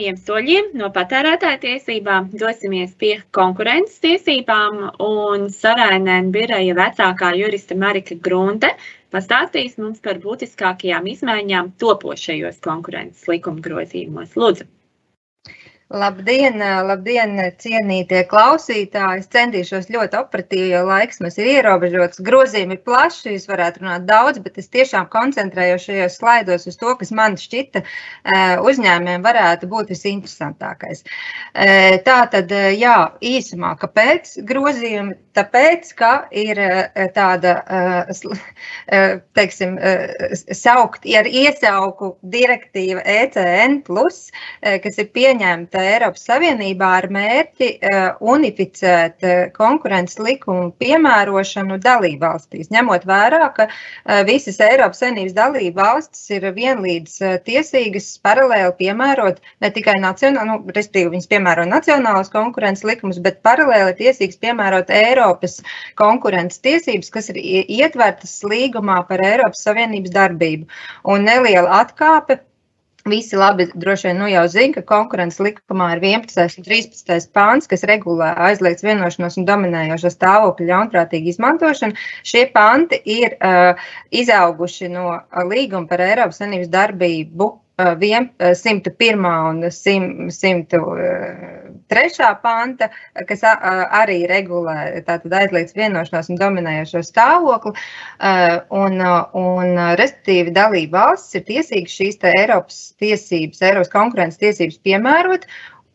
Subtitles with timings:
[0.00, 8.16] straujiem soļiem no patērētāja tiesībām dosimies pie konkurences tiesībām, un Sarainēna biroja vecākā jurista Marika
[8.16, 8.72] Grunte
[9.12, 14.32] pastāstīs mums par būtiskākajām izmaiņām topošajos konkurences likuma grozījumos.
[14.40, 14.64] Lūdzu!
[15.90, 19.24] Labdien, labdien, cienītie klausītāji!
[19.24, 22.20] Es centīšos ļoti operatīvi, jo laiks mums ir ierobežots.
[22.22, 26.92] Grozījumi ir plaši, jūs varētu runāt daudz, bet es tiešām koncentrējos šajos slaidos uz to,
[27.00, 27.82] kas man šķita
[28.62, 31.02] uzņēmējiem varētu būt visinteresantākais.
[32.06, 32.94] Tā tad, jā,
[33.32, 35.18] īsumā, kāpēc grozījumi?
[35.34, 36.58] Tāpēc, ka ir
[37.14, 37.52] tāda,
[39.38, 39.76] teiksim,
[40.54, 43.78] saukt, ar iesauku direktīva ECN,
[44.86, 48.00] kas ir pieņemta Eiropas Savienībā ar mērķi uh,
[48.32, 56.48] unificēt uh, konkurences likumu piemērošanu dalībvalstīs, ņemot vērā, ka uh, visas Eiropas Savienības dalībvalstis ir
[56.56, 63.40] vienlīdz tiesīgas paralēli piemērot ne tikai nacionālu, nu, respektīvi viņas piemēro nacionālas konkurences likumus, bet
[63.46, 65.60] paralēli tiesīgas piemērot Eiropas
[66.00, 70.70] konkurences tiesības, kas ir ietvertas līgumā par Eiropas Savienības darbību.
[71.10, 72.40] Un neliela atkāpe
[73.08, 76.58] Visi labi droši vien nu jau zina, ka konkurences likumā ir 11.
[76.60, 77.30] un 13.
[77.32, 81.96] pāns, kas regulē aizliegts vienošanos un dominējošo stāvokļu ļaunprātīgu izmantošanu.
[82.26, 83.80] Šie panti ir uh,
[84.12, 85.16] izauguši no
[85.48, 87.48] līguma par Eiropas Savienības darbību
[87.80, 89.26] 101.
[89.50, 92.36] un 103.
[92.42, 92.90] panta,
[93.28, 97.72] kas arī regulē tātad aizliegts vienošanās un dominējošo stāvokli.
[98.82, 98.92] Un,
[99.44, 99.66] un
[100.00, 105.42] respektīvi, dalība valsts ir tiesīgas šīs Eiropas tiesības, Eiropas konkurences tiesības piemērot.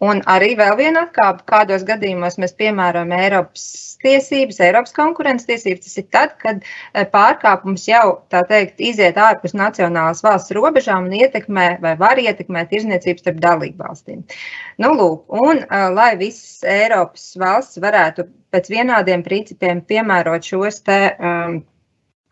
[0.04, 3.64] Un arī vēl viena atkāpe, kādos gadījumos mēs piemērojam Eiropas
[4.04, 9.56] tiesības, Eiropas konkurences tiesības, tas ir tad, kad e, pārkāpums jau, tā teikt, iziet ārpus
[9.56, 14.26] nacionālas valsts robežām un ietekmē vai var ietekmēt tirzniecības starp dalību valstīm.
[14.84, 21.00] Nu, lūk, un e, lai visas Eiropas valsts varētu pēc vienādiem principiem piemērot šos te
[21.16, 21.62] um,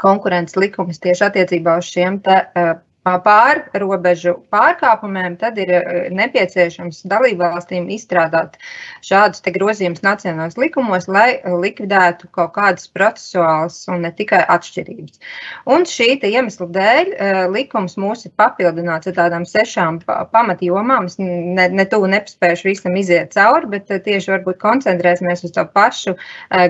[0.03, 5.72] konkurences likumus tieši attiecībā uz šiem te uh, pārrobežu pārkāpumiem, tad ir
[6.16, 8.56] nepieciešams dalībvalstīm izstrādāt
[9.03, 15.19] šādus grozījumus nacionālajos likumos, lai likvidētu kaut kādas procesuālas un ne tikai atšķirības.
[15.68, 17.12] Un šī iemesla dēļ
[17.52, 20.00] likums mūs ir papildināts ar tādām sešām
[20.31, 21.09] pamatjomām.
[21.12, 26.16] Es ne, ne tuvu nepaspējuši visam iziet cauri, bet tieši varbūt koncentrēsimies uz to pašu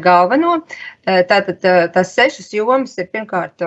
[0.01, 0.61] galveno.
[1.03, 1.59] Tātad
[1.93, 3.61] tās sešas jomas ir pirmkārt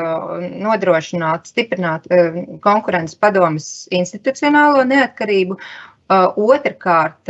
[0.57, 2.07] nodrošināt, stiprināt
[2.65, 5.59] konkurences padomas institucionālo neatkarību.
[6.07, 7.27] Otrakārt,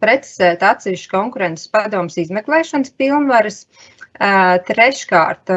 [0.00, 3.66] precizēt atsevišķu konkurences padomas izmeklēšanas pilnvaras.
[4.18, 5.50] Treškārt,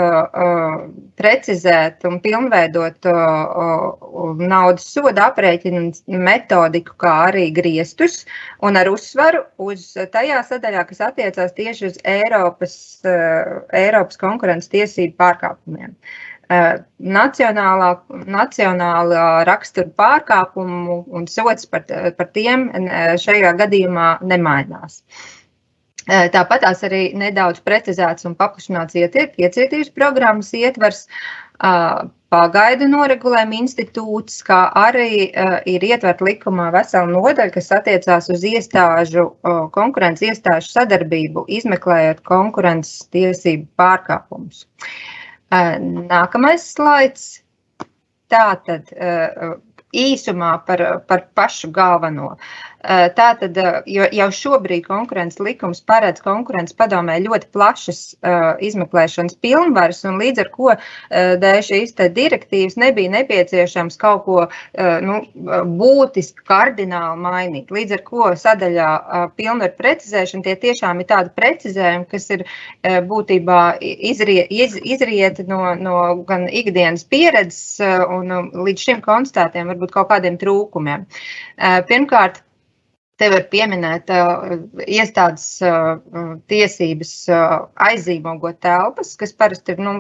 [1.17, 3.07] precizēt un pilnveidot
[4.51, 8.19] naudas soda aprēķinu metodiku, kā arī griestus,
[8.61, 12.75] un ar uzsvaru uz tajā sadaļā, kas attiecās tieši uz Eiropas,
[13.07, 15.95] Eiropas konkurences tiesību pārkāpumiem.
[15.95, 16.30] Uh,
[17.17, 17.91] nacionālā,
[18.27, 21.85] nacionālā rakstura pārkāpumu un sots par,
[22.17, 22.69] par tiem
[23.21, 25.01] šajā gadījumā nemainās.
[26.09, 31.05] Tāpat tās arī nedaudz precizēts un paplašināts iecietības programmas ietvers,
[32.31, 35.29] pagaidu noregulējuma institūts, kā arī
[35.69, 39.27] ir ietverta likumā vesela nodaļa, kas attiecās uz iestāžu,
[39.75, 44.65] konkurences iestāžu sadarbību, izmeklējot konkurences tiesību pārkāpumus.
[45.51, 47.41] Nākamais slaids.
[48.31, 48.87] Tātad
[49.91, 52.35] īsumā par, par pašu galveno.
[52.35, 60.01] Eh, tātad eh, jau šobrīd konkurences likums paredz konkurences padomē ļoti plašas uh, izmeklēšanas pilnvaras,
[60.09, 60.79] un līdz ar ko uh,
[61.41, 65.19] dēļ šīs direktīvas nebija nepieciešams kaut ko uh, nu,
[65.77, 67.71] būtiski kardināli mainīt.
[67.73, 68.89] Līdz ar ko sadaļā
[69.37, 72.45] pilnvaru precizēšana tie tiešām ir tādi precizējumi, kas ir
[73.07, 75.97] būtībā izrie, iz, izrieti no, no
[76.27, 81.05] gan ikdienas pieredzes un līdz šim konstatētiem varbūt kaut kādiem trūkumiem.
[81.89, 82.41] Pirmkārt,
[83.21, 84.55] Te var pieminēt uh,
[84.89, 85.99] iestādes uh,
[86.49, 87.57] tiesības uh,
[87.89, 89.93] aizīmogot telpas, kas parasti ir nu,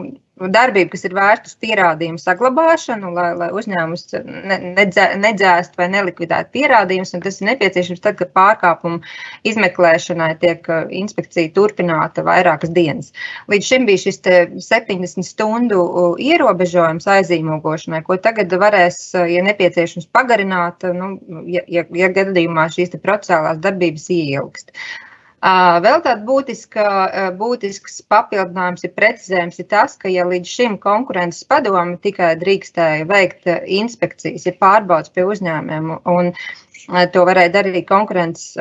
[0.49, 6.53] darbība, kas ir vērsta uz pierādījumu saglabāšanu, lai, lai uzņēmums ne, nedzē, nedzēst vai nelikvidētu
[6.55, 7.13] pierādījumus.
[7.21, 9.01] Tas ir nepieciešams tad, kad pārkāpumu
[9.47, 13.11] izmeklēšanai tiek uh, inspekcija turpināta vairākas dienas.
[13.51, 20.09] Līdz šim bija šis 70 stundu uh, ierobežojums aizīmogošanai, ko tagad varēs, uh, ja nepieciešams,
[20.15, 21.13] pagarināt, nu,
[21.51, 24.75] ja, ja, ja gadījumā šīs procesālās darbības ieilgst.
[25.41, 26.83] Vēl tāds būtiska,
[27.39, 33.49] būtisks papildinājums ir precizējums ir tas, ka ja līdz šim konkurences padome tikai drīkstēja veikt
[33.49, 36.33] inspekcijas, ja pārbaudas pie uzņēmumiem, un
[37.13, 38.53] to varēja darīt konkurences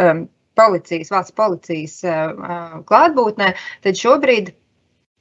[0.57, 2.01] policijas, valsts policijas
[2.89, 3.53] klātbūtnē,
[3.85, 4.55] tad šobrīd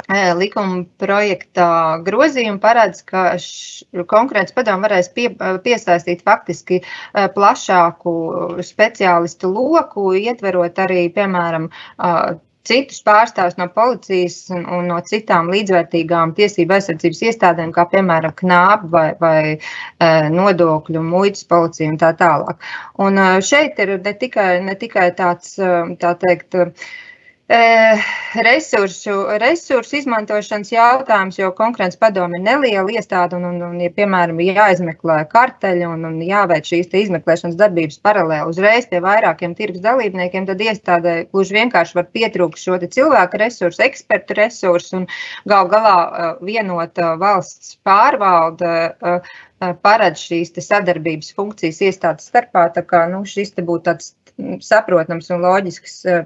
[0.08, 3.38] likuma projekta grozījumi paredz, ka
[4.10, 5.30] konkurences padomu varēs pie,
[5.64, 6.82] piesaistīt faktiski
[7.14, 8.14] plašāku
[8.66, 11.70] speciālistu loku, ietverot arī, piemēram,
[12.70, 18.88] citus pārstāvjus no policijas un, un no citām līdzvērtīgām tiesību aizsardzības iestādēm, kā piemēram KNAB
[18.94, 19.58] vai, vai
[20.34, 22.60] nodokļu, muitas policija un tā tālāk.
[23.06, 25.56] Un šeit ir ne tikai, ne tikai tāds,
[26.02, 26.60] tā teikt,
[27.50, 34.38] Resursu, resursu izmantošanas jautājums, jo konkurences padome ir neliela iestāde, un, un, un ja, piemēram,
[34.46, 40.62] jāizmeklē karteļi un, un jāveic šīs izmeklēšanas darbības paralēli uzreiz pie vairākiem tirgus dalībniekiem, tad
[40.62, 45.10] iestādē gluži vienkārši var pietrūkt šo cilvēku resursu, ekspertu resursu un
[45.50, 48.94] gal galā vienota valsts pārvalde
[49.82, 52.70] paredz šīs sadarbības funkcijas iestādes starpā.
[52.78, 54.14] Tā kā nu, šis būtu tāds
[54.64, 56.26] saprotams un loģisks eh,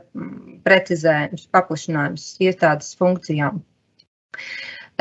[0.65, 3.61] precizējums, paplašinājums iestādes funkcijām.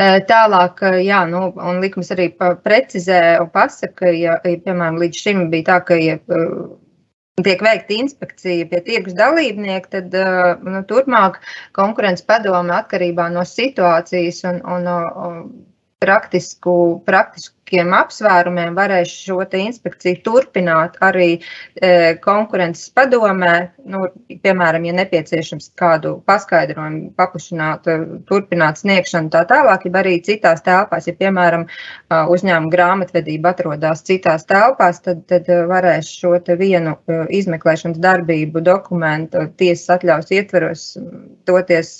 [0.01, 5.25] Eh, tālāk, eh, jā, nu, un likums arī precizē un pasaka, ja, ja, piemēram, līdz
[5.25, 6.17] šim bija tā, ka, ja
[7.43, 10.17] tiek veikta inspekcija pie tirgus dalībnieku, tad
[10.61, 11.39] nu, turpmāk
[11.73, 14.89] konkurences padome atkarībā no situācijas un, un,
[15.25, 15.39] un
[16.03, 16.73] praktisku,
[17.07, 23.53] praktiskiem apsvērumiem varēs šo inspekciju turpināt arī e, konkurences padomē.
[23.89, 24.07] Nu,
[24.43, 27.97] piemēram, ja nepieciešams kādu paskaidrojumu, paplašināt, e,
[28.29, 31.67] turpināt sniegšanu tā tālāk, ja arī citās telpās, ja piemēram
[32.11, 39.95] uzņēmuma grāmatvedība atrodas citās telpās, tad, tad varēs šo vienu e, izmeklēšanas darbību dokumentu tiesas
[39.97, 40.89] atļaus ietveros
[41.47, 41.95] doties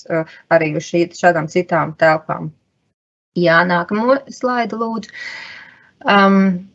[0.52, 2.52] arī uz šī, šādām citām telpām.
[3.40, 5.14] Jā, nākamo slaidu lūdzu.
[6.06, 6.70] Um,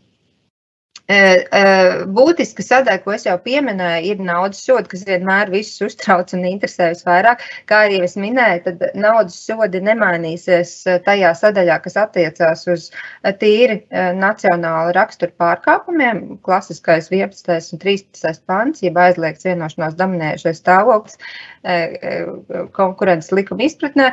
[1.08, 6.90] Būtiska sadaļa, ko es jau pieminēju, ir naudas sodi, kas vienmēr visus uztrauc un interesē
[6.92, 7.40] visvairāk.
[7.70, 10.74] Kā jau es minēju, tad naudas sodi nemainīsies
[11.06, 12.90] tajā sadaļā, kas attiecās uz
[13.40, 13.78] tīri
[14.20, 16.36] nacionālu raksturu pārkāpumiem.
[16.44, 17.72] Klasiskais 11.
[17.72, 18.44] un 13.
[18.44, 21.16] pants, jeb aizliegts vienošanās dominējušais stāvoklis
[22.76, 24.12] konkurences likuma izpratnē,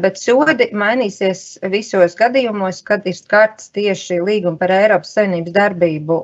[0.00, 6.21] bet sodi mainīsies visos gadījumos, kad ir skarts tieši līguma par Eiropas Savienības darbību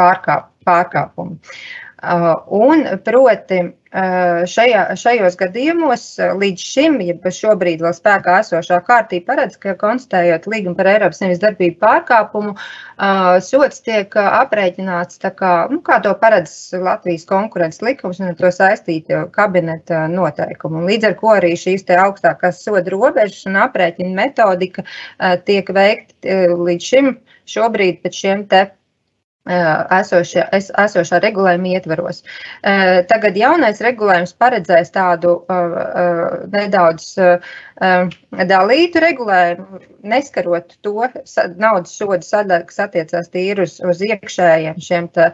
[0.00, 1.38] pārkāp, pārkāpumu.
[2.02, 3.60] Un, proti,
[3.92, 6.04] šajā, šajos gadījumos
[6.40, 11.42] līdz šim, ja šobrīd vēl spēkā esošā kārtība paredz, ka konstatējot līgumu par Eiropas Savienības
[11.44, 12.56] darbību pārkāpumu,
[13.46, 19.22] sots tiek aprēķināts tā kā, nu, kā to paredz Latvijas konkurences likums un to saistīti
[19.36, 20.82] kabineta noteikumu.
[20.82, 24.88] Un līdz ar ko arī šīs te augstākās soda robežas un aprēķina metodika
[25.46, 27.18] tiek veikta līdz šim
[27.52, 28.70] šobrīd pēc šiem te
[29.46, 32.22] esošā, es, esošā regulējuma ietvaros.
[33.10, 35.40] Tagad jaunais regulējums paredzēs tādu
[36.52, 37.16] nedaudz
[38.52, 41.08] dalītu regulējumu, neskarot to
[41.58, 45.32] naudas sodu sadaļu, kas attiecās tīri uz, uz iekšējiem šiem uh,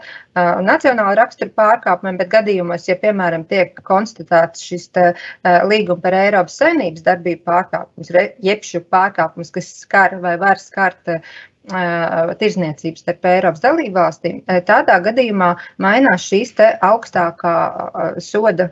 [0.65, 5.07] nacionāla rakstura pārkāpumiem, bet gadījumos, ja, piemēram, tiek konstatēts šis te,
[5.69, 8.13] līguma par Eiropas saimnības darbību pārkāpums,
[8.45, 11.19] jeb šo pārkāpums, kas skar vai var skart
[11.69, 15.51] tirzniecības starp Eiropas dalībvalstīm, tādā gadījumā
[15.83, 17.55] mainās šīs augstākā
[18.25, 18.71] soda,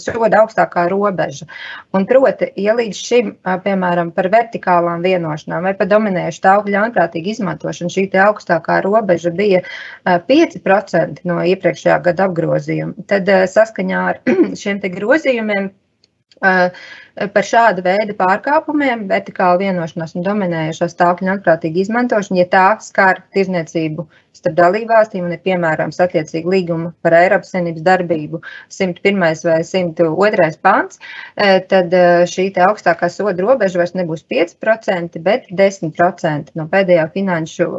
[0.00, 1.48] soda augstākā robeža.
[1.96, 3.32] Un proti, ja līdz šim,
[3.64, 9.62] piemēram, par vertikālām vienošanām vai par dominējušu tauku ļaunprātīgu izmantošanu šī augstākā robeža bija
[10.04, 14.22] 5% no iepriekšējā gada apgrozījuma, tad saskaņā ar
[14.60, 15.72] šiem grozījumiem
[16.40, 24.04] par šādu veidu pārkāpumiem, vertikāla vienošanās un dominējošā stāvokļa atprātīga izmantošana, ja tā skar tirzniecību
[24.36, 29.24] starp dalībvalstīm un ir piemērams attiecīgi līguma par Eiropas Savienības darbību 101.
[29.48, 30.50] vai 102.
[30.60, 31.00] pants,
[31.72, 31.96] tad
[32.34, 37.72] šī augstākā soda robeža vairs nebūs 5%, bet 10% no pēdējā finanšu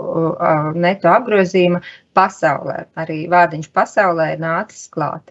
[0.81, 1.85] neto apgrozījuma
[2.17, 2.87] pasaulē.
[2.97, 5.29] Arī vārdiņš pasaulē ir nācis klāt.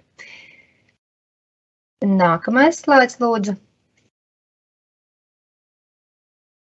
[2.05, 3.57] Nākamais slaids, lūdzu.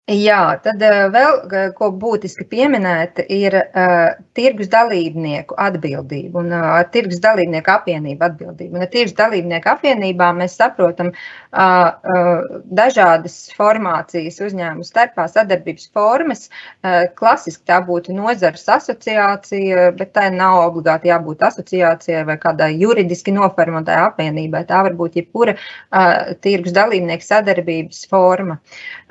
[0.04, 1.38] Jā, tad vēl,
[1.78, 8.76] ko būtiski pieminēt, ir uh, tirgus dalībnieku atbildība un uh, tirgus dalībnieku apvienība atbildība.
[8.76, 16.50] Un ar tirgus dalībnieku apvienībām mēs saprotam uh, uh, dažādas formācijas uzņēmumu starpā sadarbības formas.
[16.84, 23.32] Uh, klasiski tā būtu nozares asociācija, bet tai nav obligāti jābūt asociācijai vai kādai juridiski
[23.38, 24.66] noformētai apvienībai.
[24.68, 28.61] Tā var būt jebkura uh, tirgus dalībnieku sadarbības forma.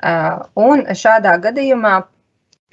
[0.04, 1.94] Uh, un šādā gadījumā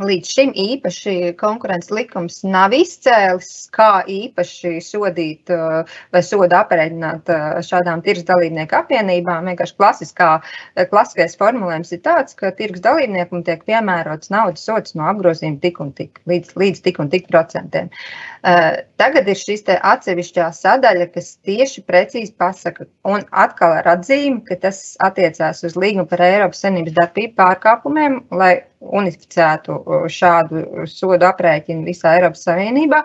[0.01, 7.29] Līdz šim īpaši konkurences likums nav izcēlis, kā īpaši sodīt vai sodu aprēķināt
[7.67, 9.51] šādām tirgus dalībnieku apvienībām.
[9.51, 10.29] Vienkārši klasiskā,
[10.89, 15.93] klasiskais formulējums ir tāds, ka tirgus dalībniekam tiek piemērots naudas sots no apgrozījuma tik un
[15.97, 17.91] tik, līdz, līdz tik un tik procentiem.
[18.41, 24.81] Tagad ir šis atsevišķā sadaļa, kas tieši precīzi pasaka, un atkal ar atzīmi, ka tas
[25.03, 29.77] attiecās uz līgumu par Eiropas Savienības darbību pārkāpumiem, lai unificētu
[30.11, 33.03] šādu sodu aprēķinu visā Eiropas Savienībā.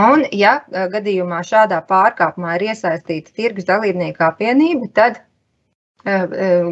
[0.00, 5.20] Un, ja gadījumā šādā pārkāpumā ir iesaistīta tirgus dalībnieku apvienība, tad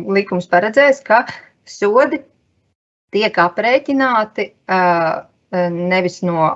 [0.08, 1.24] likums paredzēs, ka
[1.68, 2.22] sodi
[3.12, 4.52] tiek aprēķināti
[5.50, 6.52] nevis no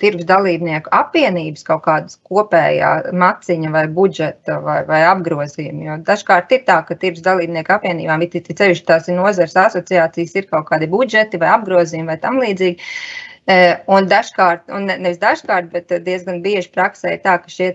[0.00, 5.84] tirgus dalībnieku apvienības kaut kādas kopējā maciņa vai budžeta vai, vai apgrozījuma.
[5.88, 10.48] Jo dažkārt ir tā, ka tirgus dalībnieku apvienībām, it īpaši tās ir nozars asociācijas, ir
[10.50, 12.90] kaut kādi budžeti vai apgrozījumi vai tam līdzīgi.
[13.44, 17.66] Un dažkārt, un nevis dažkārt, bet diezgan bieži praksē tā, ka šie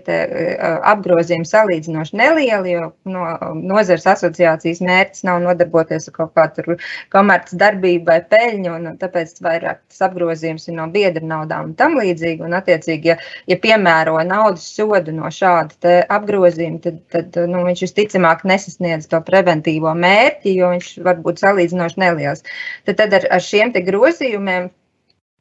[0.90, 6.74] apgrozījumi salīdzinoši nelieli, jo no nozares asociācijas mērķis nav nodarboties ar kaut kādu
[7.14, 11.94] komerces darbību vai peļņu, un tāpēc vairāk tas apgrozījums ir no biedra naudām un tam
[12.00, 12.42] līdzīgi.
[12.48, 18.42] Un, attiecīgi, ja, ja piemēro naudas sodu no šāda apgrozījuma, tad, tad nu, viņš visticamāk
[18.48, 22.42] nesasniedz to preventīvo mērķi, jo viņš var būt salīdzinoši neliels.
[22.90, 24.72] Tad, tad ar, ar šiem grozījumiem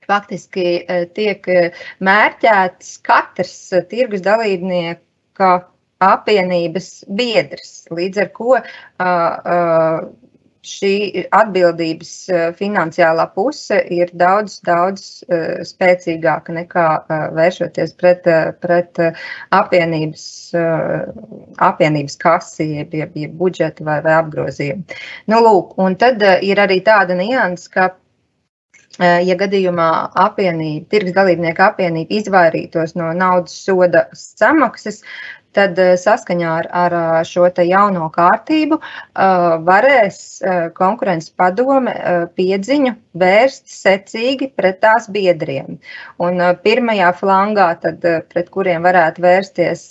[0.10, 1.66] faktiski e, tiek e,
[2.06, 5.52] mērķēts katrs e, tirgus dalībnieka
[6.00, 6.90] apvienības
[7.20, 8.54] biedrs, līdz ar ko
[10.70, 10.92] šī
[11.36, 12.12] atbildības
[12.56, 15.04] finansiālā puse ir daudz, daudz
[15.68, 16.86] spēcīgāka nekā
[17.36, 18.28] vēršoties pret,
[18.64, 19.04] pret
[19.60, 20.26] apvienības,
[21.68, 25.00] apvienības kasi, jeb, jeb, jeb budžetu vai, vai apgrozījumu.
[25.32, 27.92] Nu, lūk, un tad ir arī tāda nianses, ka
[28.98, 35.04] ja gadījumā apvienība, tirgus dalībnieku apvienība izvairītos no naudas soda samaksas,
[35.56, 38.78] tad saskaņā ar, ar šo jauno kārtību
[39.70, 40.20] varēs
[40.78, 41.96] konkurences padome
[42.38, 45.80] piedziņu vērst secīgi pret tās biedriem.
[46.22, 49.88] Un pirmajā flangā, tad, pret kuriem varētu vērsties,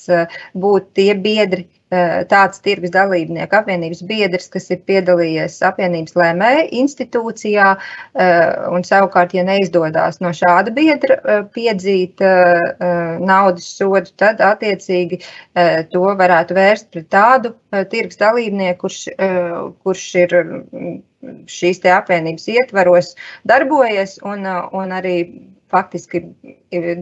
[0.55, 7.69] būtu tie biedri, tāds tirgus dalībnieku apvienības biedrs, kas ir piedalījies apvienības lēmēja institūcijā,
[8.75, 15.23] un savukārt, ja neizdodas no šāda biedra piedzīt naudas sodu, tad attiecīgi
[15.93, 17.55] to varētu vērst pret tādu
[17.93, 19.05] tirgus dalībnieku, kurš,
[19.83, 20.37] kurš ir
[21.51, 23.15] šīs apvienības ietvaros
[23.49, 25.17] darbojies un, un arī
[25.73, 26.23] faktiski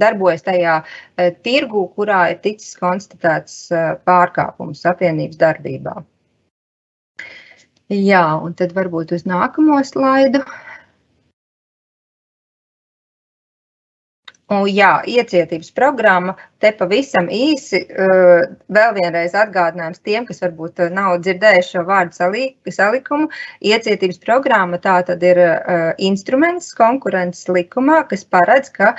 [0.00, 5.96] darbojas tajā e, tirgu, kurā ir ticis konstatēts e, pārkāpums apvienības darbībā.
[7.92, 10.42] Jā, un tad varbūt uz nākamo slaidu.
[14.46, 17.80] Un, jā, iecietības programma te pavisam īsi.
[17.90, 22.14] Uh, vēl vienreiz atgādinājums tiem, kas varbūt nav dzirdējuši šo vārdu
[22.76, 23.26] salikumu.
[23.72, 28.94] Iecietības programma tā tad ir uh, instruments konkurences likumā, kas paredz, ka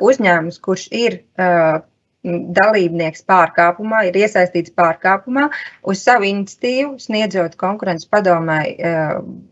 [0.00, 1.20] uzņēmums, kurš ir
[2.24, 5.46] dalībnieks pārkāpumā, ir iesaistīts pārkāpumā,
[5.86, 8.92] uz savu iniciatīvu sniedzot konkurences padomai e,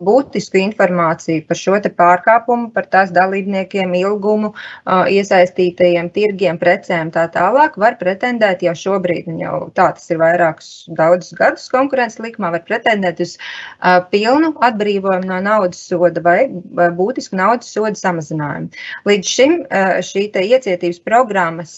[0.04, 7.78] būtisku informāciju par šo pārkāpumu, par tās dalībniekiem, ilgumu, e, iesaistītajiem tirgiem, precēm tā tālāk,
[7.80, 12.64] var pretendēt jau šobrīd, un jau tā tas ir vairākus daudzus gadus konkurences likumā, var
[12.66, 16.49] pretendēt uz e, pilnu atbrīvojumu no naudas soda vai
[16.97, 18.73] būtisku naudas soda samazinājumu.
[19.06, 19.56] Līdz šim
[20.04, 21.75] šī iecietības programmas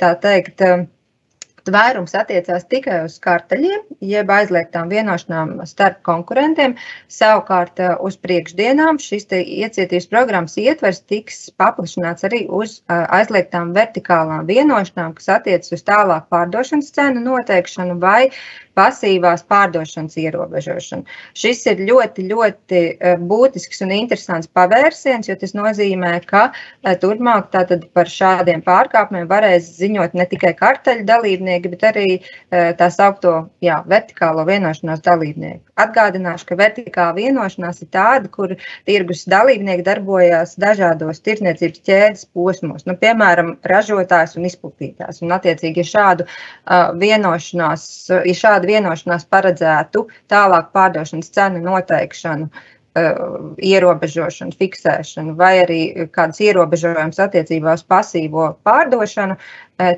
[0.00, 0.62] tā teikt,
[1.66, 6.76] tvērums attiecās tikai uz karteļiem, jeb aizliegtām vienošanām starp konkurentiem.
[7.10, 15.28] Savukārt uz priekšdienām šis iecietības programmas ietvers tiks paplašināts arī uz aizliegtām vertikālām vienošanām, kas
[15.40, 18.30] attiecas uz tālāk pārdošanas cenu noteikšanu vai
[18.78, 21.02] pasīvās pārdošanas ierobežošanu.
[21.34, 22.82] Šis ir ļoti, ļoti
[23.26, 26.44] būtisks un interesants pavērsiens, jo tas nozīmē, ka
[27.02, 27.50] turpmāk
[27.90, 32.06] par šādiem pārkāpumiem varēs ziņot ne tikai karteļu dalībnieki, bet arī
[32.78, 33.32] tā saukto
[33.64, 35.64] jā, vertikālo vienošanās dalībnieki.
[35.78, 38.54] Atgādināšu, ka vertikāla vienošanās ir tāda, kur
[38.86, 45.22] tirgus dalībnieki darbojas dažādos tirdzniecības ķēdes posmos, nu, piemēram, ražotājs un izplatītājs.
[45.24, 47.84] Un, attiecīgi, ja šādu uh, vienošanās,
[48.14, 52.50] ja šāda vienošanās paredzētu tālāk pārdošanas cenu noteikšanu,
[52.96, 55.80] ierobežošanu, fiksēšanu, vai arī
[56.14, 59.36] kādas ierobežojumus attiecībā uz pasīvo pārdošanu,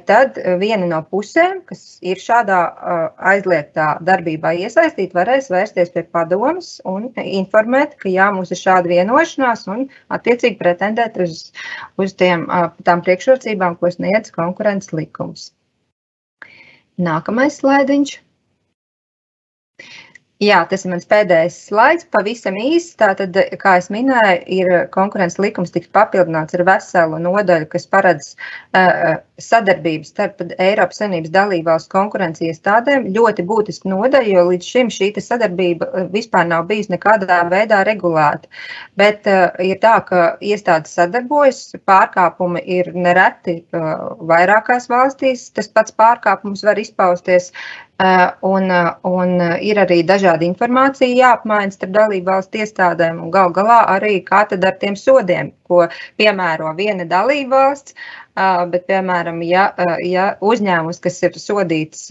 [0.09, 2.59] tad viena no pusēm, kas ir šādā
[3.33, 9.67] aizliegtā darbībā iesaistīta, varēs vērsties pie padomus un informēt, ka jā, mums ir šāda vienošanās
[9.73, 11.47] un attiecīgi pretendēt uz,
[12.01, 12.49] uz tiem,
[12.85, 15.53] tām priekšrocībām, ko sniedz konkurences likums.
[17.01, 18.19] Nākamais slaidiņš.
[20.41, 22.07] Jā, tas ir mans pēdējais slaids.
[22.09, 22.95] Pavisam īsi.
[22.97, 29.19] Tātad, kā jau minēju, ir konkurences likums tiks papildināts ar veselu nodaļu, kas paredz uh,
[29.37, 33.11] sadarbību starp Eiropas Savienības dalībvalstu konkurences iestādēm.
[33.13, 38.49] Ļoti būtiska nodaļa, jo līdz šim šī sadarbība vispār nav bijusi nekādā veidā regulēta.
[38.97, 45.51] Bet uh, ir tā, ka iestādes sadarbojas, pārkāpumi ir nereti uh, vairākās valstīs.
[45.53, 47.90] Tas pats pārkāpums var izpausties Eh,
[48.41, 53.83] un, eh, un ir arī dažādi informācija jāapmaiņas starp dalību valstu iestādēm un gal galā
[53.97, 55.87] arī kā tad ar tiem sodiem, ko
[56.19, 57.95] piemēro viena dalība valsts,
[58.71, 59.67] Bet, piemēram, ja,
[60.07, 62.07] ja uzņēmums, kas ir sodīts,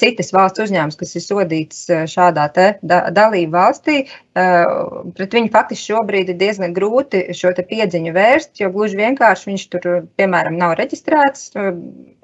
[0.00, 3.98] citas valsts uzņēmums, kas ir sodīts šādā da, dalību valstī,
[4.32, 9.88] pret viņu faktiski šobrīd ir diezgan grūti šo piedziņu vērst, jo gluži vienkārši viņš tur,
[10.18, 11.52] piemēram, nav reģistrēts,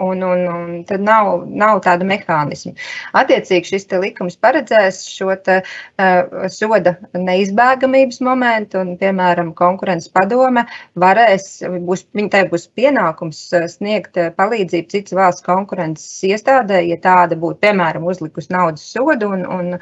[0.03, 2.75] un, un, un tad nav, nav tāda mehānisma.
[3.19, 10.65] Attiecīgi šis likums paredzēs šo te, uh, soda neizbēgamības momentu, un, piemēram, konkurences padome
[10.99, 16.99] varēs, būs, viņa tai būs pienākums eh, sniegt eh, palīdzību citas valsts konkurences iestādē, ja
[17.03, 19.79] tāda būtu, piemēram, uzlikus naudas sodu un, un,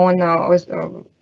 [0.00, 0.66] un uz,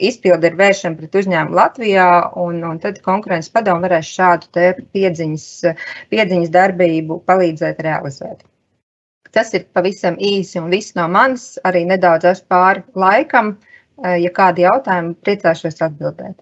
[0.02, 2.08] izpildi ir vēršana pret uzņēmumu Latvijā,
[2.42, 4.50] un, un tad konkurences padomu varēs šādu
[4.94, 5.48] piedziņas,
[6.12, 8.41] piedziņas darbību palīdzēt realizēt.
[9.30, 13.54] Tas ir pavisam īsi un viss no manis, arī nedaudz pāri laikam.
[14.04, 16.36] Eh, ja kādi jautājumi, priecāšos atbildēt.